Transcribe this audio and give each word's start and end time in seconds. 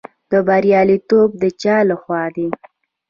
بریالیتوب 0.47 1.29
د 1.41 1.43
چا 1.61 1.75
لخوا 1.89 2.23
دی؟ 2.35 2.47